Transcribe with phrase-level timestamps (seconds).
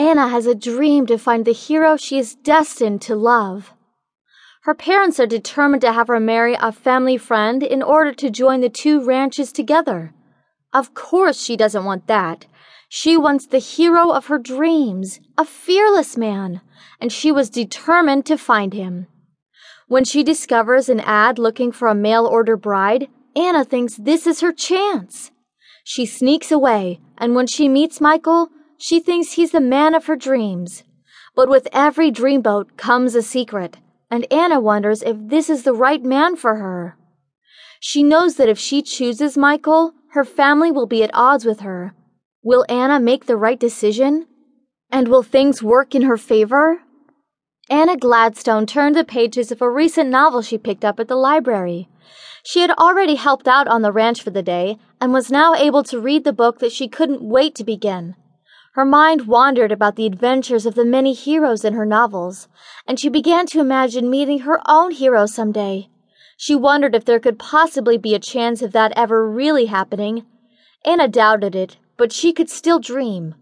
[0.00, 3.74] Anna has a dream to find the hero she is destined to love.
[4.62, 8.62] Her parents are determined to have her marry a family friend in order to join
[8.62, 10.14] the two ranches together.
[10.72, 12.46] Of course, she doesn't want that.
[12.88, 16.62] She wants the hero of her dreams, a fearless man,
[16.98, 19.06] and she was determined to find him.
[19.86, 24.40] When she discovers an ad looking for a mail order bride, Anna thinks this is
[24.40, 25.30] her chance.
[25.84, 28.48] She sneaks away, and when she meets Michael,
[28.80, 30.84] she thinks he's the man of her dreams.
[31.36, 33.76] But with every dreamboat comes a secret,
[34.10, 36.96] and Anna wonders if this is the right man for her.
[37.78, 41.94] She knows that if she chooses Michael, her family will be at odds with her.
[42.42, 44.26] Will Anna make the right decision?
[44.90, 46.82] And will things work in her favor?
[47.68, 51.88] Anna Gladstone turned the pages of a recent novel she picked up at the library.
[52.42, 55.82] She had already helped out on the ranch for the day and was now able
[55.84, 58.16] to read the book that she couldn't wait to begin.
[58.74, 62.46] Her mind wandered about the adventures of the many heroes in her novels,
[62.86, 65.88] and she began to imagine meeting her own hero someday.
[66.36, 70.24] She wondered if there could possibly be a chance of that ever really happening.
[70.84, 73.34] Anna doubted it, but she could still dream.